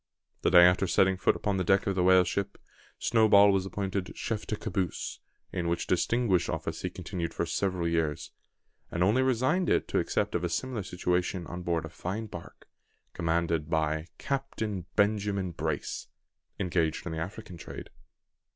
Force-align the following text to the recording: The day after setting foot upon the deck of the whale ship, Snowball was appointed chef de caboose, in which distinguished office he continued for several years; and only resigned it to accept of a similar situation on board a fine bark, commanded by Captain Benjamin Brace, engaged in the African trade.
The 0.41 0.49
day 0.49 0.63
after 0.63 0.87
setting 0.87 1.15
foot 1.15 1.35
upon 1.35 1.57
the 1.57 1.63
deck 1.63 1.85
of 1.85 1.93
the 1.93 2.01
whale 2.01 2.23
ship, 2.23 2.57
Snowball 2.97 3.51
was 3.53 3.67
appointed 3.67 4.17
chef 4.17 4.47
de 4.47 4.55
caboose, 4.55 5.19
in 5.53 5.67
which 5.67 5.85
distinguished 5.85 6.49
office 6.49 6.81
he 6.81 6.89
continued 6.89 7.35
for 7.35 7.45
several 7.45 7.87
years; 7.87 8.31
and 8.89 9.03
only 9.03 9.21
resigned 9.21 9.69
it 9.69 9.87
to 9.89 9.99
accept 9.99 10.33
of 10.33 10.43
a 10.43 10.49
similar 10.49 10.81
situation 10.81 11.45
on 11.45 11.61
board 11.61 11.85
a 11.85 11.89
fine 11.89 12.25
bark, 12.25 12.67
commanded 13.13 13.69
by 13.69 14.07
Captain 14.17 14.87
Benjamin 14.95 15.51
Brace, 15.51 16.07
engaged 16.59 17.05
in 17.05 17.11
the 17.11 17.19
African 17.19 17.57
trade. 17.57 17.91